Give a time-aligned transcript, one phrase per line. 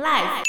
[0.00, 0.44] Life。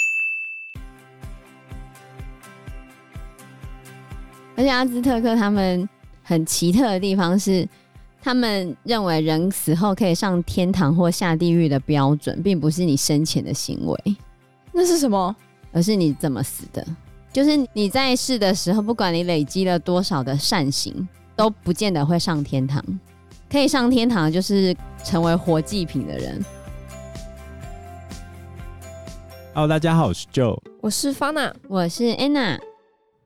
[4.56, 5.88] 而且阿兹特克他们
[6.24, 7.68] 很奇特的地方是，
[8.22, 14.16] 他们认为人死后可以上天堂或下地狱的标准，并不是你生前的行为，
[14.72, 15.36] 那是什么？
[15.74, 16.86] 而是你怎么死的。
[17.34, 22.82] 就是你在世的时候，不管你累积了多少的善行，都不见得会上天堂。
[23.50, 24.74] 可以上天堂就是
[25.04, 26.42] 成为活祭品的人。
[29.54, 32.58] Hello，大家好，我是 Joe，我是 Fana，我是 Anna。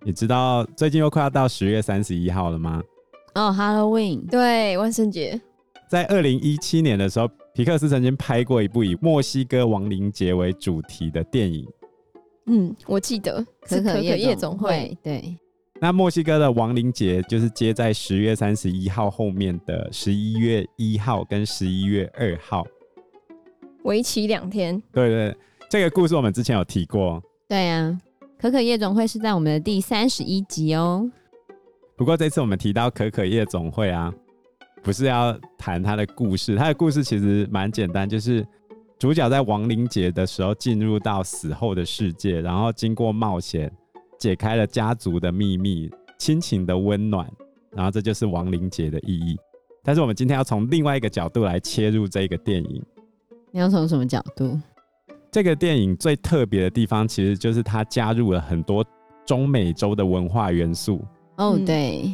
[0.04, 2.82] 你知道最近又快要到十月三十一号了吗？
[3.36, 5.40] 哦、oh，Halloween，对，万圣节。
[5.88, 11.64] 在二零一七年的时候，皮克斯曾经拍过一部以墨西哥亡灵节为主题的电影。
[12.48, 14.98] 嗯，我记得可可夜总会。
[15.04, 15.38] 对，
[15.80, 22.66] 那墨西哥的亡灵节就是接在十月三十一号后面的十一月一号跟十一月二号，
[23.84, 24.82] 为期两天。
[24.92, 25.38] 对，对对，
[25.76, 27.22] 这个故事我们之前有提过。
[27.50, 28.00] 对呀、啊。
[28.40, 31.12] 可可夜总会是在我们的第三十一集哦。
[31.98, 34.10] 不过这次我们提到可可夜总会啊，
[34.82, 38.48] 不是要谈它的故事，它的故事其实蛮简单，就是
[38.98, 43.70] 主角在亡灵节的时候进入到死后的世界，然后经过冒险
[44.18, 47.30] 解开了家族的秘密、亲情的温暖，
[47.72, 49.38] 然后这就是亡灵节的意义。
[49.84, 52.82] 但是我们今天要从另外一个角度来切入这个电影。
[53.52, 54.58] 你要从什么角度？
[55.36, 58.82] 这个电影最特别的地方，其实就是它加入了很多
[59.26, 61.04] 中美洲的文化元素。
[61.36, 62.10] 哦，对，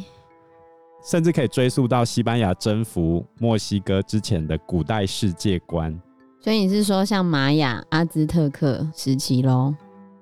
[1.04, 5.96] 甚至可以追溯到西班牙征服墨西哥之前的古代世界观。
[6.40, 9.72] 所以你是说像玛雅、阿兹特克时期喽？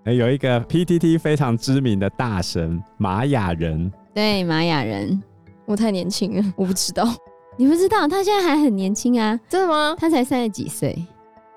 [0.04, 3.90] 有一个 PTT 非常知名的大神玛雅人。
[4.12, 5.22] 对，玛雅人，
[5.64, 7.08] 我太年轻了，我不知道。
[7.56, 9.40] 你不知道，他现在还很年轻啊？
[9.48, 9.96] 真的吗？
[9.98, 11.02] 他才三十几岁。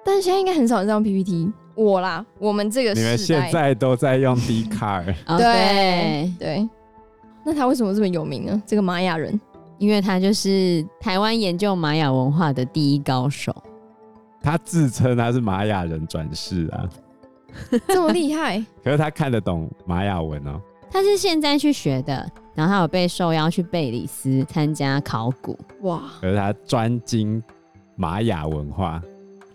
[0.05, 6.69] 但是现在应该很少人在用 PPT，我啦，我们这个你们现在都在用 Dcard， 对对。
[7.45, 8.63] 那他为什么这么有名呢？
[8.65, 9.39] 这个玛雅人，
[9.77, 13.53] 因为他就是台湾研究玛雅文化的第一高手。
[14.41, 16.87] 他自称他是玛雅人转世啊，
[17.87, 18.63] 这么厉害？
[18.83, 20.61] 可是他看得懂玛雅文哦。
[20.91, 25.57] 他是现在去学的，然后他有被受邀去贝里斯参加考古。
[25.81, 26.01] 哇！
[26.21, 27.41] 可是他专精
[27.95, 29.01] 玛雅文化。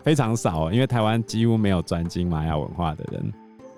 [0.09, 3.31] 非常少，因为台湾几乎没有专精玛雅文化的人。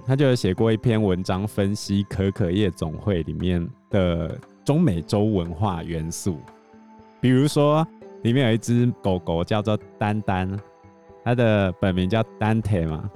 [0.08, 6.38] 他就有写过一篇文章，分析可可夜总会里面的中美洲文化元素。
[7.19, 7.86] 比如说，
[8.22, 10.58] 里面有一只狗狗叫做丹丹，
[11.25, 13.12] 它的本名叫丹特嘛。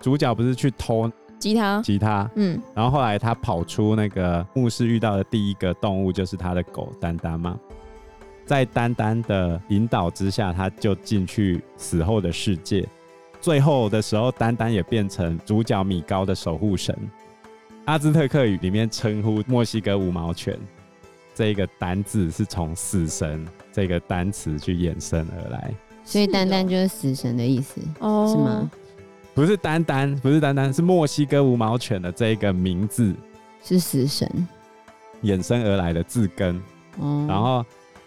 [0.00, 7.56] 主角不是去偷吉他，吉他，嗯，然后后来他跑出那个墓室遇到的第一个动物就是他的狗丹丹嘛。
[8.46, 12.88] 在丹丹的引导之下，他就进去死后的世界。
[13.40, 16.96] 最后的时候，丹丹也变成主角米高的守护神。
[17.86, 20.56] 阿兹特克语里面称呼墨西哥五毛犬，
[21.34, 25.74] 这个单字是从死神这个单词去衍生而来。
[26.04, 28.70] 所以丹丹就是死神的意思，哦，是吗？
[29.34, 33.12] 不是丹丹，不是丹丹，是墨西哥五毛犬的这个名字
[33.62, 34.28] 是死神
[35.24, 36.62] 衍生而来的字根。
[37.00, 37.64] 哦，然后。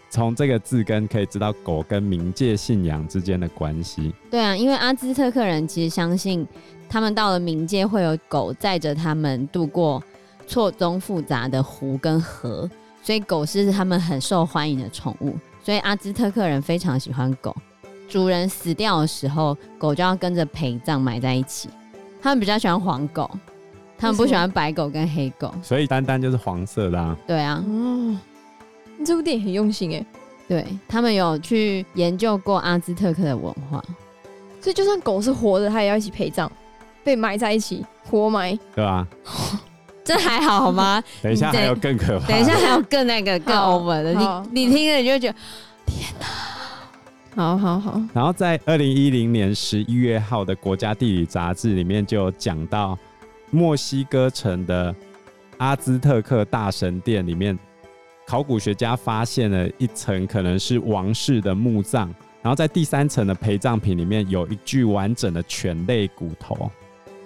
[0.10, 4.14] 从这个字根可以知道狗跟冥界信仰之间的关系。
[4.32, 6.48] 对啊，因为阿兹特克人其实相信，
[6.90, 10.04] 他们到了冥界会有狗载着他们度过
[10.48, 12.70] 错综复杂的湖跟河，
[13.04, 15.38] 所以狗是他们很受欢迎的宠物。
[15.64, 17.56] 所以阿兹特克人非常喜欢狗，
[18.08, 21.70] 主人死掉的时候，狗就要跟着陪葬埋在一起。
[22.22, 23.30] 他们比较喜欢黄狗，
[23.98, 25.54] 他们不喜欢白狗跟黑狗。
[25.62, 27.16] 所以丹丹就是黄色的啊。
[27.28, 27.64] 对啊。
[27.68, 28.20] 嗯
[29.06, 30.06] 这部电影很用心哎，
[30.48, 33.84] 对，他们有去研究过阿兹特克的文化，
[34.60, 36.50] 所以就算狗是活的，它也要一起陪葬，
[37.04, 39.08] 被埋在一起，活埋，对吧？
[40.04, 41.02] 这还好好吗？
[41.22, 44.14] 等一下还有更可怕，等一下还有更那个 更 over 的，
[44.52, 45.36] 你你听了你就觉得
[45.86, 46.26] 天哪，
[47.36, 48.02] 好好好。
[48.14, 52.98] 然后在二零一零年十一月号的《国家地理》杂志里面就有讲到
[53.52, 54.94] 墨西哥城的
[55.58, 57.58] 阿兹特克大神殿里面。
[58.30, 66.70] 考古学家发现了一层可能是王室的墓葬，然后在第三层的陪葬品里面有一具完整的犬类骨头，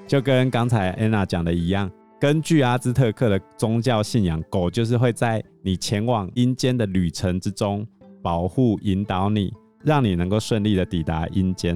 [0.07, 1.91] 就跟刚才安娜讲的一样。
[2.21, 7.85] 根据阿兹特克的宗教信仰，狗就是会在你前往阴间的旅程之中
[8.21, 9.51] 保护、引导你，
[9.83, 11.75] 让你能够顺利的抵达阴间。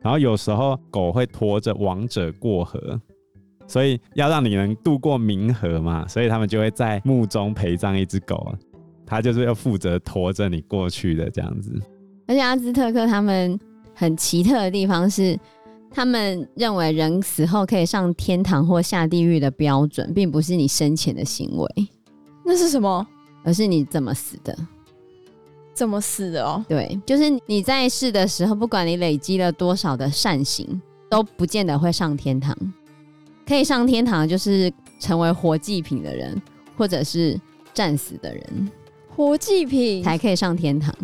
[0.00, 3.00] 然后有时候狗会驮着亡者过河。
[3.66, 8.54] 所以要让你能渡过冥河嘛，所以他们就会在墓中陪葬一只狗，
[9.06, 11.72] 它就是要负责驮着你过去的这样子。
[12.26, 13.58] 而且阿兹特克他们
[13.94, 15.38] 很奇特的地方是，
[15.90, 21.88] 他们认为人死后可以上天堂或下地狱的标准，并不是你生前的行为，
[22.44, 23.06] 那是什么？
[23.44, 24.56] 而是你怎么死的。
[25.74, 26.64] 怎么死的哦？
[26.68, 30.80] 对，就是你在世的时候，不管你累积了多少的善行，
[31.10, 32.56] 都不见得会上天堂。
[33.52, 36.40] 可以上天堂，就是成为活祭品的人，
[36.74, 37.38] 或者是
[37.74, 38.70] 战死的人，
[39.14, 40.94] 活祭品才可以上天堂。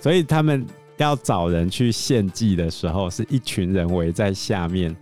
[0.00, 0.64] 所以他们。
[0.98, 4.96] 要找人去献祭的时候，是一群人围在下面，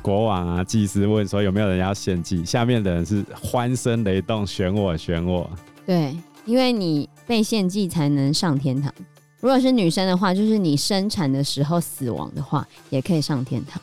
[0.00, 5.50] 国王啊、祭司问说有没有人要献祭，下面的人是欢声雷动，选我，选我。
[5.84, 8.94] 对，因为你被献祭才能上天堂。
[9.40, 13.82] 如果是女生的话，就是你生产的时候死亡的话，也可以上天堂。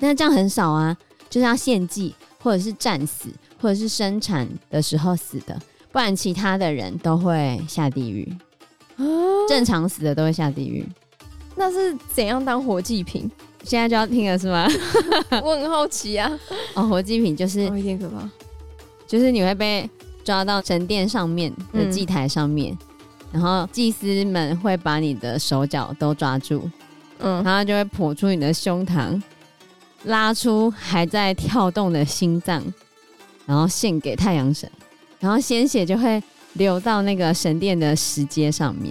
[0.00, 0.96] 那这样很少啊，
[1.28, 3.28] 就是要献祭，或者是战死，
[3.60, 5.58] 或者是生产的时候死的，
[5.92, 8.30] 不然其他的人都会下地狱。
[9.48, 10.84] 正常死的都会下地狱，
[11.54, 13.30] 那是怎样当活祭品？
[13.62, 14.66] 现在就要听了是吗？
[15.44, 16.30] 我很好奇啊。
[16.74, 18.28] 哦，活祭品就是有点可怕，
[19.06, 19.88] 就是你会被
[20.24, 22.78] 抓到神殿上面的祭台上面，嗯、
[23.32, 26.68] 然后祭司们会把你的手脚都抓住，
[27.18, 29.20] 嗯，然后就会剖出你的胸膛，
[30.04, 32.62] 拉出还在跳动的心脏，
[33.46, 34.70] 然后献给太阳神，
[35.20, 36.22] 然后鲜血就会。
[36.58, 38.90] 流到那个神殿的石阶上面，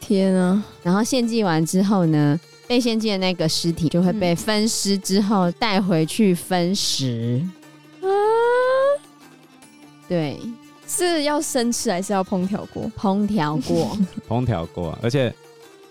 [0.00, 0.60] 天啊！
[0.82, 2.36] 然后献祭完之后呢，
[2.66, 7.40] 被献祭的那个尸体就会被分尸之后带回去分食。
[8.00, 8.10] 啊，
[10.08, 10.40] 对，
[10.84, 12.90] 是要生吃还是要烹调过？
[12.98, 13.96] 烹调过，
[14.28, 14.98] 烹调过。
[15.00, 15.32] 而且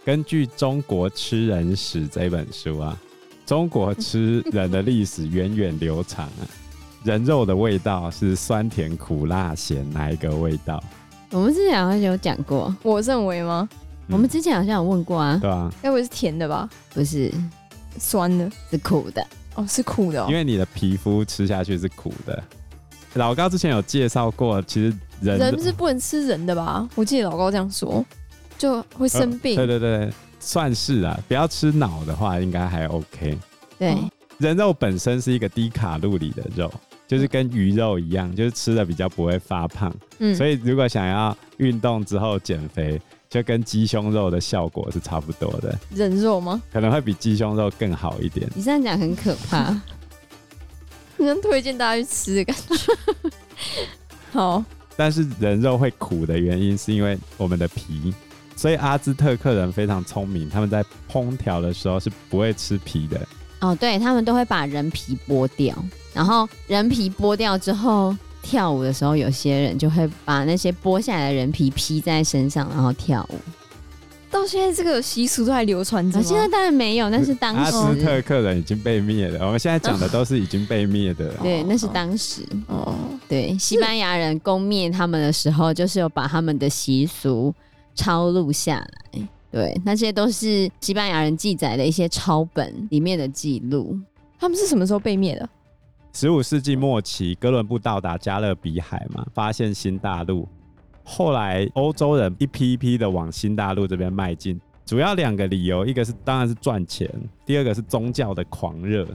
[0.03, 3.01] 根据《中国吃人史》这本书啊，
[3.47, 6.43] 中国吃人的历史源远流长啊。
[7.05, 10.83] 人肉的味道是酸甜苦辣咸哪一个味道？
[11.31, 13.69] 我们之前好像有讲过，我认为吗？
[14.07, 15.39] 嗯、我们之前好像有问过啊。
[15.41, 16.69] 对啊，该不会是甜的吧？
[16.93, 17.33] 不是，
[17.97, 19.25] 酸的，是苦的。
[19.55, 20.27] 哦，是苦的哦。
[20.29, 22.43] 因为你的皮肤吃下去是苦的。
[23.13, 26.87] 老高之前有介绍过，其实人人是不能吃人的吧？
[26.95, 28.03] 我记得老高这样说，
[28.57, 29.57] 就会生病。
[29.57, 31.19] 呃、对对对，算是啊。
[31.27, 33.37] 不要吃脑的话，应该还 OK。
[33.77, 36.71] 对、哦，人肉本身是一个低卡路里的肉。
[37.07, 45.73] 就是跟鱼肉一样，就是吃的比较不会发胖，嗯，所以如果想要运动之后减肥，就跟鸡胸肉的效果是差不多的。
[45.89, 46.61] 人肉吗？
[46.69, 48.45] 可能会比鸡胸肉更好一点。
[48.53, 49.69] 你这样讲很可怕，
[51.15, 52.93] 你能推荐大家去吃的感觉。
[54.33, 54.61] 好，
[54.97, 58.13] 但是人肉会苦的原因是因为我们的皮，
[58.57, 63.25] 所以阿兹特克人非常聪明，他们在烹调的时候是不会吃皮的。
[63.61, 65.73] 哦，对，他们都会把人皮剥掉。
[66.13, 73.39] 然后人皮剥掉之后，跳舞的时候，有些人就会把那些剥下来的人皮披在身上，然后跳舞。
[74.29, 76.25] 到现在这个习俗都还流传着吗？
[76.27, 77.75] 现在当然没有，那是当时。
[77.75, 79.45] 阿兹特克人已经被灭了。
[79.45, 81.29] 我们现在讲的都是已经被灭的。
[81.41, 82.45] 对，那是当时。
[82.67, 82.93] 哦，
[83.29, 87.55] 对，西班牙人攻灭他们的时候，就是有把他们的习俗
[87.97, 89.27] 抄录下来。
[89.51, 93.99] 对，那些都是西班牙人记载的一些抄本里面的记录。
[94.39, 95.49] 他们是什么时候被灭的？
[96.13, 100.47] 十五世纪末期，哥伦布到达加勒比海嘛，发现新大陆。
[101.03, 107.09] 后来欧洲人一批一批的往新大陆这边迈进，主要两个理由，一个是当然是赚钱，
[107.45, 109.07] 第二个是宗教的狂热。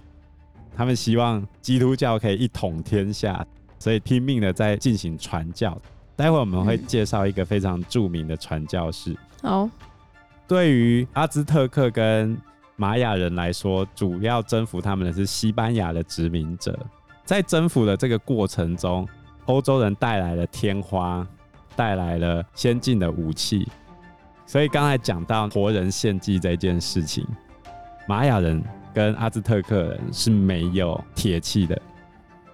[0.75, 3.47] 他们希望基督教可以一统天下，
[3.79, 5.79] 所以拼命的在进行传教。
[6.15, 9.17] 待会我们会介绍一个非常著名的传教士。
[9.43, 9.69] 好，
[10.47, 12.37] 对于阿兹特克跟
[12.77, 16.79] 玛雅人来说，主要征服他们的是西班牙的殖民者。
[17.25, 19.09] 在征服的这个过程中，
[19.47, 21.27] 欧洲人带来了天花，
[21.77, 23.67] 带来了先进的武器。
[24.45, 27.27] 所以刚才讲到活人献祭这件事情，
[28.07, 31.81] 玛雅人跟阿兹特克人是没有铁器的，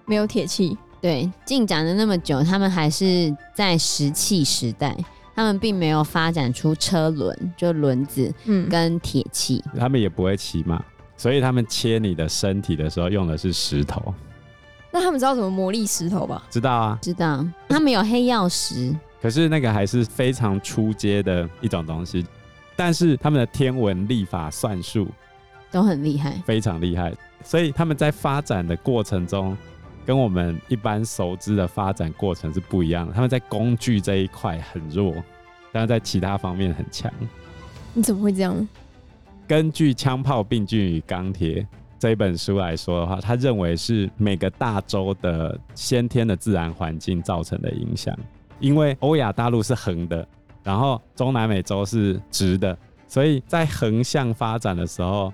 [0.07, 0.77] 没有铁器。
[1.01, 4.97] 对，进展了那么久，他们还是在石器时代。
[5.35, 9.63] 他们并没有发展出车轮，就轮子，嗯，跟铁器。
[9.79, 10.85] 他们也不会骑马，
[11.17, 14.13] 所以他们切你的身体的时候用的是石头。
[14.91, 16.43] 那他们知道怎么磨砺石头吧？
[16.51, 17.47] 知道啊，知道。
[17.69, 22.27] 他们有黑曜石，可是那个还是非常出阶的一种东西。
[22.75, 25.07] 但是他们的天文、历法、算术
[25.71, 27.15] 都很厉害，非常厉害。
[27.45, 29.57] 所以他们在发展的过程中。
[30.09, 33.13] 跟我们一般熟知的发展过程是不一样的。
[33.13, 35.15] 他们在工具这一块很弱，
[35.71, 37.13] 但是在其他方面很强。
[37.93, 38.67] 你怎么会这样？
[39.47, 41.61] 根据《枪炮、病菌与钢铁》
[41.99, 48.19] 这一本书来说的话，他认为是每个大洲的先天的自然环境造成的影响。
[48.61, 50.27] 因为欧亚大陆是横的，
[50.65, 52.75] 然后中南美洲是直的，
[53.07, 55.31] 所以在横向发展的时候，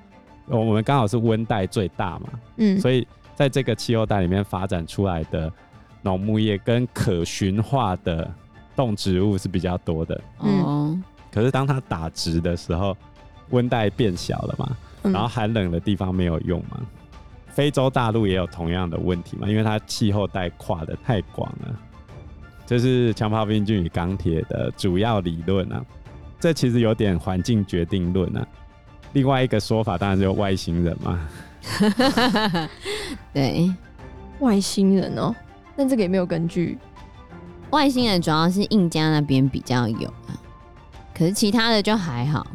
[0.49, 5.53] 我们刚好是温带最大嘛，嗯，所以在这个气候带里面发展出来的
[6.03, 8.31] 农牧业跟可驯化的
[8.77, 10.21] 动植物是比较多的。
[10.41, 10.99] 嗯哦，
[11.33, 12.97] 可是当它打直的时候，
[13.51, 16.81] 温带变小了嘛，嗯然后寒冷的地方没有用嘛。
[17.49, 21.79] 非洲大陆也有同样的问题嘛，因为它气候带跨的太广了。
[22.67, 25.85] 这是强迫病菌与钢铁的主要理论啊，
[26.41, 28.47] 这其实有点环境决定论啊。
[29.13, 31.29] 另外一个说法当然是有外星人嘛，
[33.33, 33.73] 对，
[34.41, 35.35] 外星人哦，
[35.77, 36.79] 但这个也没有根据。
[37.71, 40.39] 外星人主要是印加那边比较有啊，
[41.13, 42.47] 可是其他的就还好，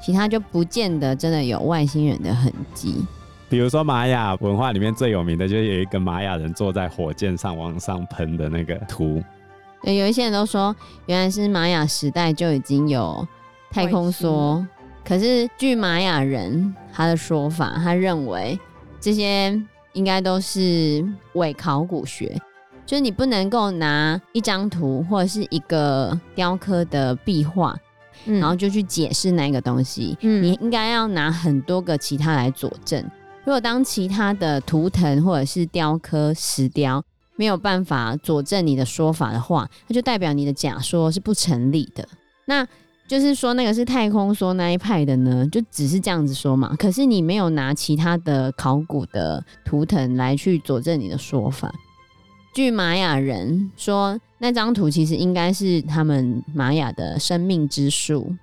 [0.00, 3.04] 其他就不见得真的有外星人的痕迹。
[3.50, 9.22] 比如说玛雅文化里面最有名的就是有一个玛雅人坐在火箭上往上喷的那个图。
[9.82, 13.28] 对，有一些人都说原来是玛雅时代就已经有
[13.70, 14.64] 太空梭，
[15.04, 18.58] 可是据玛雅人他的说法，他认为
[19.00, 19.60] 这些
[19.92, 21.04] 应该都是
[21.34, 22.40] 伪考古学，
[22.86, 27.76] 就是你不能够拿一张图或者是一个雕刻的壁画，
[28.26, 33.04] 嗯然后就去解释那个东西，嗯你应该要拿很多个其他来佐证。
[33.44, 37.02] 如果当其他的图腾或者是雕刻石雕
[37.34, 42.06] 没有办法佐证你的说法的话，那就代表你的假说是不成立的。
[42.44, 42.66] 那
[43.12, 46.74] 就是说，那个是太空梭那一派的呢，就只是这样子说嘛。
[46.78, 51.70] 可是你没有拿其他的考古的图腾来去佐证你的说法。
[52.54, 58.34] 据玛雅人说，那张图其实应该是他们玛雅的生命之树，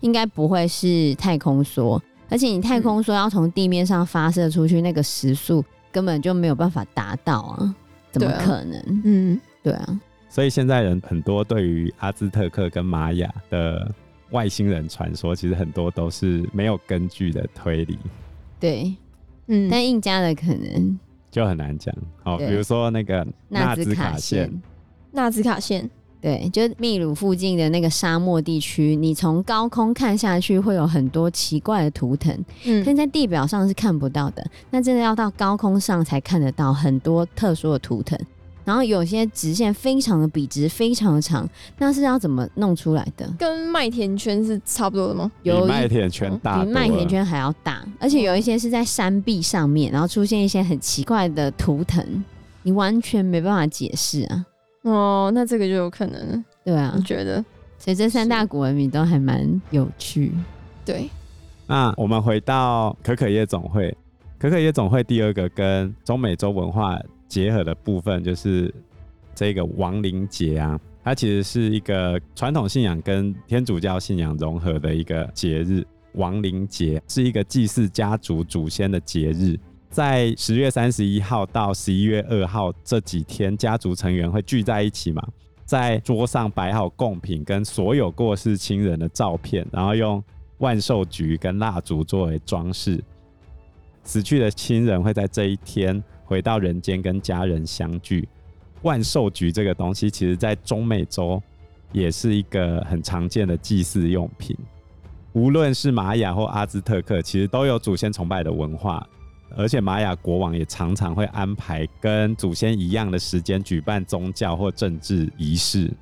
[0.00, 2.00] 应该不会是太空梭。
[2.28, 7.72] 而且你太空梭要从地面上发射出去，那个时速根本就没有办法达到啊！
[8.10, 9.02] 怎么可能？
[9.04, 10.00] 嗯，对啊，
[10.32, 13.86] 所以现在人很多对于阿兹特克跟玛雅的
[14.30, 17.98] 外星人传说，其实很多都是没有根据的推理，
[18.58, 18.96] 对，
[19.48, 20.98] 嗯，但印加的可能。
[21.30, 21.94] 就很难讲。
[22.24, 24.50] 哦，比如说那个纳兹卡线，
[25.10, 32.34] 纳兹卡线，对，就是秘鲁附近的那个沙漠地区，你从高空看下去会有很多奇怪的图腾，
[32.64, 32.82] 嗯。
[32.86, 34.42] 但在地表上是看不到的。
[34.70, 38.18] 那真的要到高空上才看得到很多特殊的图腾，
[38.64, 43.28] 然后有些直线非常的笔直，非常的长，那是要怎么弄出来的？
[43.38, 45.30] 跟麦田圈是差不多的吗？
[45.42, 52.24] 比有一麦田圈大比麦田圈还要大，而且有一些是在山壁上面，然后出现一些很奇怪的图腾，
[52.62, 54.46] 你完全没办法解释啊。
[54.82, 57.44] 哦，那这个就有可能了，对啊我，觉得
[57.78, 60.32] 所以这三大古文明都还蛮有趣。
[60.84, 61.08] 对，
[61.66, 63.96] 那我们回到可可夜总会，
[64.38, 66.98] 可可夜总会第二个跟中美洲文化
[67.32, 68.70] 结合的部分，就是
[69.34, 75.82] 这个亡灵节啊，它其实是一个传统信仰跟天主教信仰融合的一个节日。
[76.16, 79.58] 亡灵节是一个祭祀家族祖先的节日，
[79.88, 85.26] 在十月三十一号到十一月二号这几天，家族成员会聚在一起嘛，
[85.64, 90.22] 在桌上摆好贡品跟所有过世亲人的照片，然后用
[90.58, 93.02] 万寿菊跟蜡烛作为装饰。
[94.04, 98.26] 死去的亲人会在这一天回到人间跟家人相聚。
[98.80, 101.40] 万寿菊这个东西，其实在中美洲
[101.92, 104.56] 也是一个很常见的祭祀用品。
[105.34, 109.06] 无论是玛雅或阿兹特克，其实都有祖先崇拜的文化。
[109.54, 115.92] 而且玛雅国王也常常会安排跟祖先一样的时间举办宗教或政治仪式。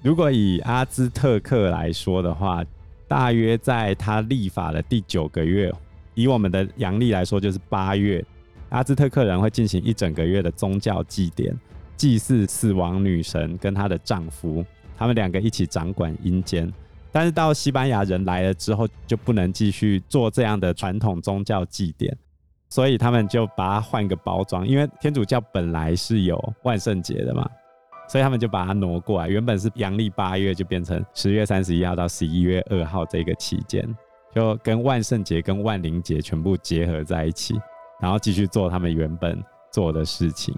[0.00, 2.64] 如果以阿兹特克来说的话，
[3.08, 5.72] 大约在他立法的第九个月，
[6.14, 8.24] 以我们的阳历来说就是八月，
[8.72, 11.54] 阿兹特克人会进行一整个月的宗教祭典，
[11.96, 14.64] 祭祀死亡女神跟她的丈夫，
[14.96, 16.72] 他们两个一起掌管阴间。
[17.12, 22.16] 但是到西班牙人来了之后，就不能继续做这样的传统宗教祭典。
[22.70, 27.46] 所以他们就把它换个包装，因为天主教本来是有万圣节的嘛，
[28.08, 33.86] 所以他们就把它挪过来，原本是阳历八月，就变成十月三十一号到十一月二号这个期间，
[34.34, 37.60] 就跟万圣节跟万灵节全部结合在一起，
[38.02, 39.40] 然后继续做他们原本
[39.70, 40.52] 做的事情。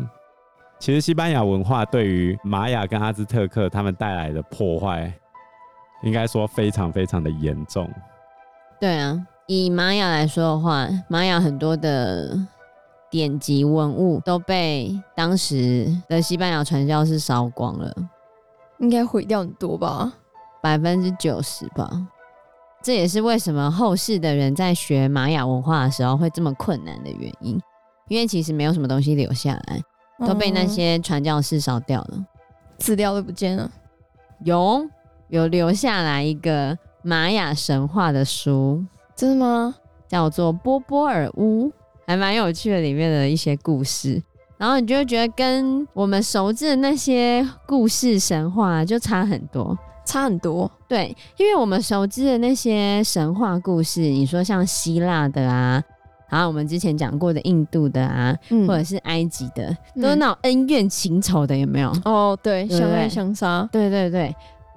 [0.78, 5.12] 其实西班牙文化对于玛雅跟阿兹特克他们带来的破坏，
[6.02, 7.86] 应该说非常非常的严重。
[8.80, 9.26] 对啊。
[9.46, 12.34] 以玛雅来说的话，玛雅很多的
[13.10, 17.94] 典籍文物都被当时的西班牙传教士烧光了，
[18.78, 20.10] 应该毁掉很多吧？
[20.62, 21.90] 百分之九十吧。
[22.84, 27.58] 这也是为什么后世的人在学玛雅文化的时候会这么困难的原因，
[28.08, 29.82] 因为其实没有什么东西留下来，
[30.26, 32.26] 都被那些传教士烧掉了，
[32.76, 33.70] 资料都不见了。
[34.44, 34.86] 有
[35.28, 38.84] 有留下来一个玛雅神话的书。
[39.16, 39.74] 真的吗？
[40.06, 41.72] 叫做波波尔乌，
[42.06, 44.22] 还蛮有趣的，里面的一些故事。
[44.58, 49.74] 然后你就会觉得跟我们熟知的那些故事神话就差很多，
[50.04, 50.70] 差很多。
[50.88, 55.82] 对，因为我们熟知的那些神话故事，你说像希腊的啊，
[56.30, 61.92] 然后我们之前讲过的印度的啊，嗯、或者是埃及的，都是那种恩怨情仇的，有没有？
[62.04, 63.68] 哦，对，相爱相杀。
[63.72, 64.34] 对对对，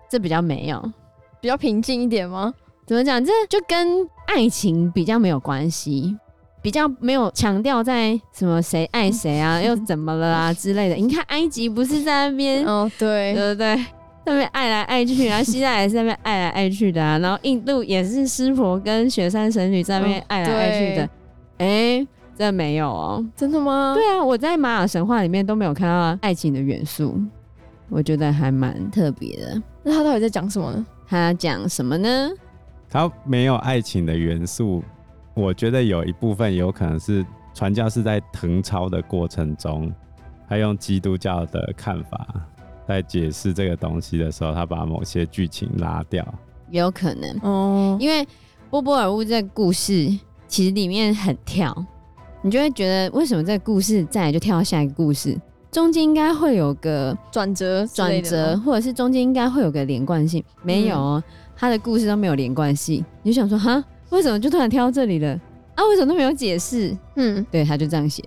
[0.09, 0.91] 这比较没有，
[1.39, 2.53] 比较平静一点吗？
[2.85, 3.23] 怎么讲？
[3.23, 6.17] 这就跟爱情比较没有关系。
[6.59, 10.95] 比较没有强调在什么谁爱谁啊， 又怎么了啊之类的。
[10.95, 13.85] 你看埃及不是在那边哦，对对对对，
[14.33, 21.01] 那边爱来爱去，然后希腊也是在那边爱来爱去的啊，然后印度也是湿婆跟雪山神女在那边爱来爱去的。
[21.03, 21.09] 哎、哦
[21.59, 22.07] 欸，
[22.37, 23.93] 这没有哦，真的吗？
[23.95, 27.19] 对啊，我在玛雅神话里面都没有看到爱情的元素，
[27.89, 29.61] 我觉得还蛮特别的。
[29.83, 30.85] 那他到底在讲什么呢？
[31.07, 32.29] 他讲什么呢？
[32.89, 34.83] 他没有爱情的元素。
[35.33, 39.93] 我觉得有一部分有可能是传教士在誊抄的过程中，
[40.49, 42.27] 他用基督教的看法
[42.87, 46.25] 在解释这个东西的时候，他把某些剧情拉掉，
[46.69, 47.97] 也有可能哦。
[47.99, 48.25] 因为
[48.69, 50.07] 波波尔乌这个故事
[50.47, 51.75] 其实里面很跳，
[52.41, 55.39] 你就会觉得为什么这个故事再来就跳到下一个故事，
[55.71, 61.23] 中间应该会有个转折，转折，或者是中间应该会有个连贯性，没有哦，
[61.55, 63.83] 他的故事都没有连贯性，你就想说哈？
[64.09, 65.29] 为什么就突然跳到这里了？
[65.75, 66.95] 啊，为什么都没有解释？
[67.17, 68.23] 嗯，对，他就这样写。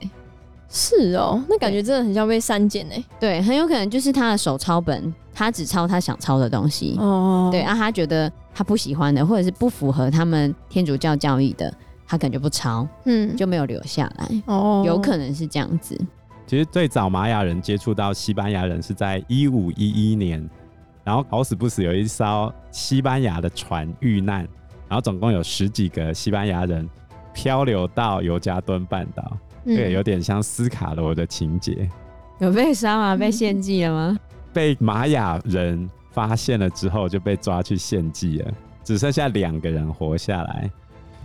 [0.71, 3.05] 是哦，那感觉真的很像被删减哎。
[3.19, 6.97] 对，很有可能就是他的手抄本，他只抄他想抄的东西。
[6.99, 11.75] 哦，对啊，他觉得他不喜欢的，或者是不符合他们天主教教义的，
[12.07, 12.87] 他可能就不抄。
[13.05, 14.43] 嗯，就没有留下来。
[14.47, 15.99] 哦，有可能是这样子。
[16.47, 20.49] 其实最早玛雅人接触到西班牙人是在一五一一年，
[21.03, 24.47] 然后好死不死有一艘西班牙的船遇难。
[24.89, 26.89] 然后总共有十几个西班牙人
[27.33, 31.89] 漂流到尤加敦半岛，嗯、对，有点像斯卡罗的情节。
[32.39, 33.17] 有被杀吗？
[33.19, 34.19] 被献祭了吗？
[34.53, 40.71] 被玛雅人发现了之后就被抓去献祭了，只剩下两个人活下来。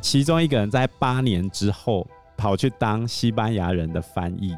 [0.01, 4.55] 其中一个人在八年之后跑去当西班牙人的翻译。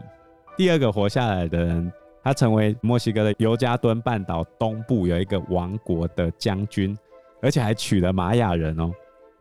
[0.57, 1.91] 第二个活下来的人，
[2.23, 6.97] 他成为墨西哥的尤加敦半岛东部有一个王国的将军。
[7.39, 8.91] 而且还娶了玛雅人哦，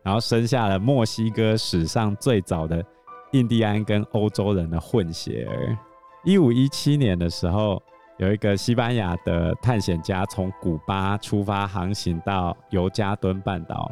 [0.03, 2.85] 然后生下了墨西哥史上最早的
[3.31, 5.77] 印第安跟欧洲人的混血儿。
[6.23, 7.81] 一五一七年的时候，
[8.17, 13.91] 有一个西班牙的探险家从古巴出发航行到尤加敦半岛，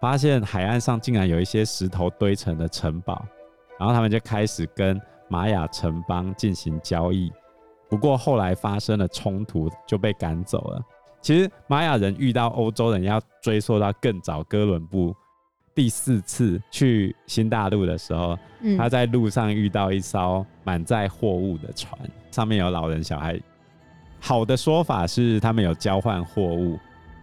[0.00, 3.24] 发现海岸上竟然有一些石头堆成的城堡，
[3.78, 7.32] 然后他们就开始跟玛雅城邦进行交易。
[7.88, 10.82] 不过后来发生了冲突，就被赶走了。
[11.20, 15.14] 其实玛雅人遇到欧洲人要追溯到更早，哥伦布
[15.76, 21.96] 第四次去新大陆的时候，嗯、他在路上遇到一艘满载货物的船，
[22.32, 23.40] 上面有老人小孩。
[24.18, 26.76] 好的说法是他们有交换货物，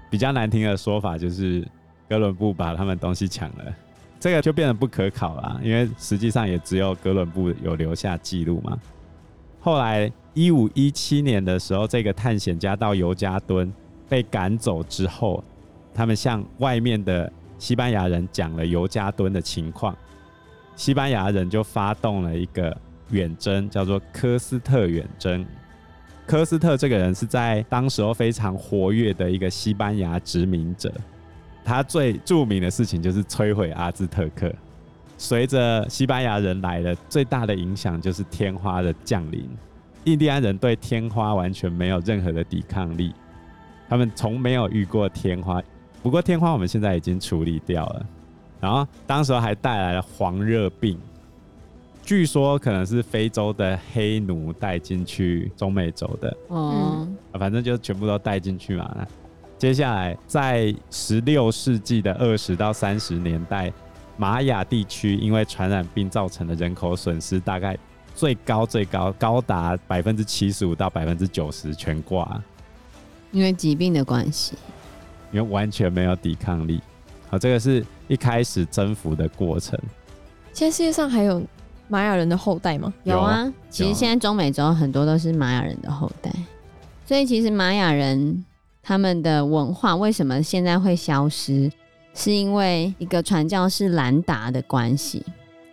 [0.10, 1.68] 比较难听的说法就是
[2.08, 3.76] 哥伦布把他们东西抢了，
[4.20, 8.80] 这个就变得不可考了，因为实际上也只有哥伦布有留下记录嘛。
[9.60, 13.74] 后来一五一七年的时候，这个探险家到尤加敦。
[14.10, 15.44] 被赶走之后，
[15.92, 17.32] 他们向外面的
[17.64, 19.96] 西班牙人讲了尤加敦的情况，
[20.76, 22.76] 西班牙人就发动了一个
[23.12, 25.46] 远征，叫做科斯特远征。
[26.26, 30.94] 科斯特这个人是在当时候非常活跃的一个西班牙殖民者，
[31.64, 34.54] 他最著名的事情就是摧毁阿兹特克。
[35.18, 39.50] 随着西班牙人来了，最大的影响就是天花的降临，
[40.04, 43.14] 印第安人对天花完全没有任何的抵抗力。
[43.88, 45.64] 他们从没有遇过天花，
[46.04, 48.06] 不过天花我们现在已经处理掉了。
[48.60, 51.00] 然后当时还带来了黄热病，
[52.04, 56.38] 据说可能是非洲的黑奴带进去中美洲的。
[56.50, 57.08] 哦，
[57.40, 59.08] 反正就全部都带进去嘛。
[59.58, 63.72] 接下来在十六世纪的二十到三十年代，
[64.18, 67.78] 玛雅地区因为传染病造成的人口损失，大概
[68.14, 72.42] 最高最高高达百分之七十五到百分之九十全挂。
[73.32, 74.56] 因为疾病的关系，
[75.34, 76.80] 因为完全没有抵抗力。
[77.28, 79.78] 好，这个是一开始征服的过程。
[80.54, 81.42] 现在世界上还有
[81.88, 82.94] 玛雅人的后代吗？
[83.04, 86.32] 有啊，其实现在中美洲很多都是玛雅人的后代。
[87.06, 88.46] 所以其实玛雅人
[88.82, 91.70] 他们的文化为什么现在会消失，
[92.14, 95.26] 是因为一个传教士兰达的关系。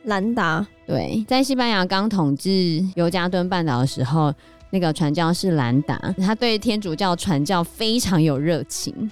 [0.05, 4.35] 兰达，对，在西班牙刚统治尤加敦半岛的时候。
[4.73, 9.11] 那个传教士兰达，他对天主教传教非常有热情，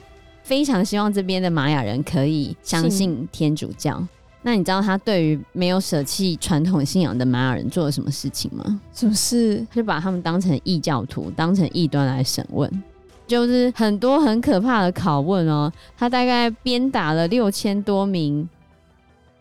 [0.49, 4.03] 非常希望这边的玛雅人可以相信天主教。
[4.41, 8.81] 那你知道他对于没有舍弃传统信仰的玛雅人做了什么事情吗？
[8.95, 9.63] 什么事？
[9.75, 12.83] 就把他们当成异教徒，当成异端来审问，
[13.27, 15.71] 就是很多很可怕的拷问哦。
[15.99, 18.49] 他大概鞭打了六千多名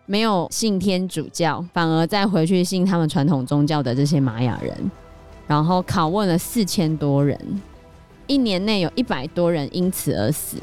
[0.08, 4.92] 没有信天主教，反而再回去信他们传统宗教的这些玛雅人，
[5.48, 7.40] 然后拷问了四千多人，
[8.26, 10.58] 一年内有一百多人因此而死。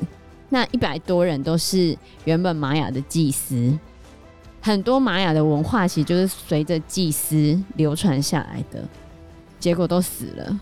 [0.55, 3.77] 那一百多人都是原本玛雅的祭司。
[4.61, 8.81] 很多玛雅的文化其实就是随着祭司流传下来的，
[9.59, 10.61] 结果都死了。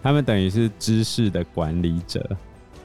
[0.00, 2.24] 他们等于是知识的管理者，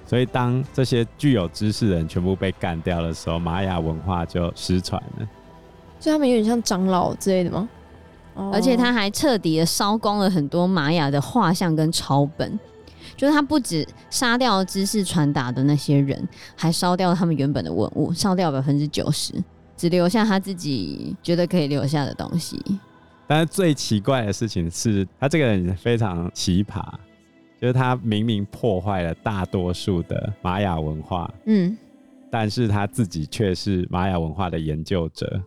[0.07, 5.29] 所以当这些具有知识的人全部被干掉的时候，玛雅文化就失传了。
[5.99, 7.69] 所以他们有点像长老之类的吗？
[8.51, 12.59] 而且他还彻底的烧光了很多玛雅的画像跟抄本，
[13.15, 19.33] 就是他不止杀掉知识传达的那些人，还烧掉了他们原本的文物，烧掉百分之九十。
[19.77, 22.61] 只留下他自己觉得可以留下的东西。
[23.27, 26.81] 但是最奇怪的事情是他这个人非常奇葩，
[27.59, 31.77] 就是他明明破坏了大多数的玛雅文化，嗯，
[32.31, 35.41] 但是他自己却是玛雅文化的研究者。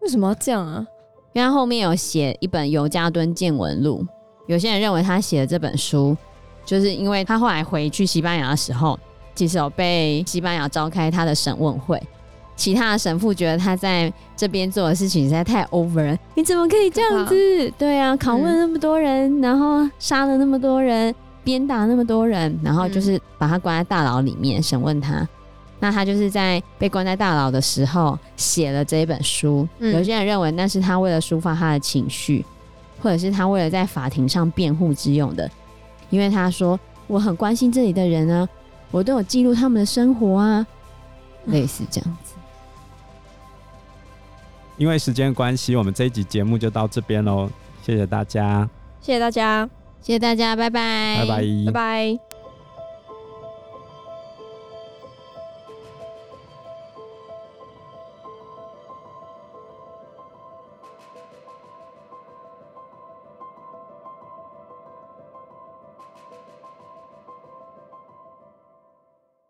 [0.00, 0.86] 为什么要这样啊？
[1.32, 4.04] 因为他后面有写一本《尤加敦见闻录》，
[4.46, 6.16] 有些人认为他写的这本书，
[6.64, 8.98] 就是因为他后来回去西班牙的时候，
[9.34, 12.00] 其实有被西班牙召开他的审问会。
[12.54, 17.72] 其他的神父觉得他在这边做的事情实在太 over 了，你怎么可以这样子？
[17.78, 25.26] 对啊，拷问那么多人，嗯、然后杀了那么多人，鞭打那么多人，然后就是把他关在大牢里面审问他。
[25.80, 29.66] 那他就是在被关在大牢的时候写了这一本书。
[29.78, 32.44] 嗯、有些人认为那是他为了抒发他的情绪，
[33.02, 35.50] 或者是他为了在法庭上辩护之用的，
[36.12, 38.46] 因为他说我很关心这里的人啊，
[38.90, 40.66] 我都有记录他们的生活啊，
[41.46, 42.34] 类似这样子。
[44.76, 47.48] 因为时间关系，我们这一集节目就到这边喽。
[47.82, 48.68] 谢谢大家，
[49.00, 49.66] 谢谢大家，
[50.02, 52.31] 谢谢大家，拜拜，拜拜，拜拜。